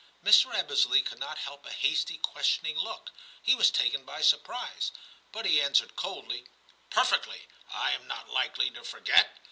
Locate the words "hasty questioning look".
1.71-3.11